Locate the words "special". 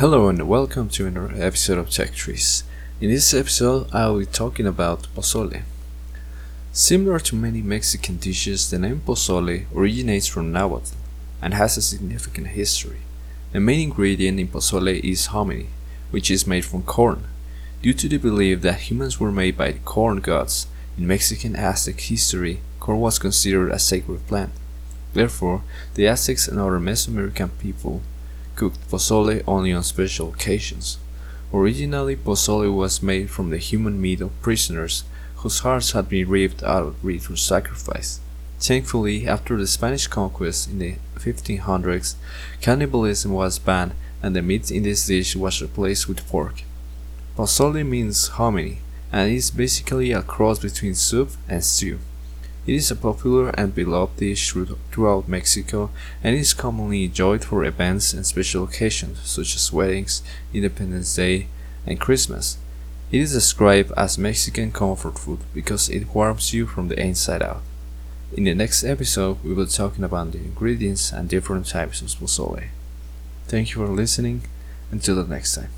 29.82-30.28, 58.26-58.64